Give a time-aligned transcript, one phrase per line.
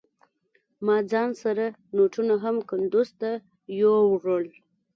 [0.85, 1.65] ما ځان سره
[1.95, 3.31] نوټونه هم کندوز ته
[3.81, 4.45] يوړل.